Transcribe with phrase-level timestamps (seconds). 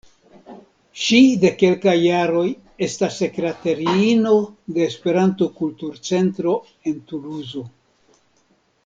[1.01, 2.45] Ŝi de kelkaj jaroj
[2.87, 4.33] estas sekretariino
[4.79, 6.57] de Esperanto-Kultur-Centro
[6.93, 7.63] en Tuluzo.